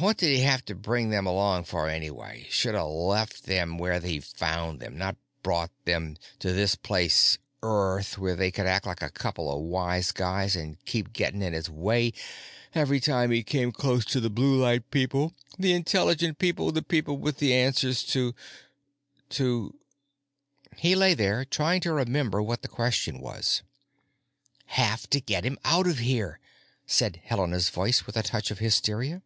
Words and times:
What 0.00 0.16
did 0.16 0.34
he 0.34 0.40
have 0.42 0.64
to 0.64 0.74
bring 0.74 1.10
them 1.10 1.26
along 1.26 1.64
for, 1.64 1.88
anyway? 1.88 2.46
Should 2.50 2.74
have 2.74 2.88
left 2.88 3.44
them 3.44 3.78
where 3.78 4.00
he 4.00 4.18
found 4.18 4.80
them, 4.80 4.98
not 4.98 5.16
brought 5.44 5.70
them 5.84 6.16
to 6.40 6.52
this 6.52 6.74
place 6.74 7.38
Earth 7.62 8.18
where 8.18 8.34
they 8.34 8.50
could 8.50 8.66
act 8.66 8.84
like 8.84 9.00
a 9.00 9.08
couple 9.10 9.50
of 9.50 9.62
wise 9.62 10.10
guys 10.10 10.56
and 10.56 10.84
keep 10.84 11.12
getting 11.12 11.40
in 11.40 11.52
his 11.52 11.70
way 11.70 12.12
every 12.74 12.98
time 12.98 13.30
he 13.30 13.44
came 13.44 13.70
close 13.70 14.04
to 14.06 14.18
the 14.18 14.28
blue 14.28 14.60
light 14.60 14.90
people, 14.90 15.34
the 15.56 15.72
intelligent 15.72 16.36
people, 16.38 16.72
the 16.72 16.82
people 16.82 17.16
with 17.16 17.38
the 17.38 17.54
answers 17.54 18.02
to——to—— 18.02 19.72
He 20.76 20.96
lay 20.96 21.14
there, 21.14 21.44
trying 21.44 21.80
to 21.82 21.92
remember 21.92 22.42
what 22.42 22.62
the 22.62 22.68
question 22.68 23.20
was. 23.20 23.62
"——have 24.66 25.08
to 25.10 25.20
get 25.20 25.44
him 25.44 25.58
out 25.64 25.86
of 25.86 26.00
here," 26.00 26.40
said 26.88 27.20
Helena's 27.24 27.70
voice 27.70 28.04
with 28.04 28.16
a 28.16 28.24
touch 28.24 28.50
of 28.50 28.58
hysteria. 28.58 29.22